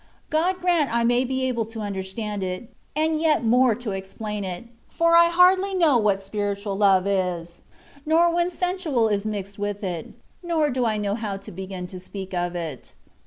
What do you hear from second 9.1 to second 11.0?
mixed with it, nor do I